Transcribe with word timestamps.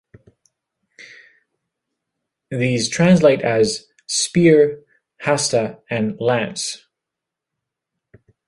These 2.49 2.89
translate 2.89 3.43
as 3.43 3.85
'speer', 4.07 4.79
'hasta,' 5.19 5.77
and 5.91 6.19
'lance. 6.19 6.87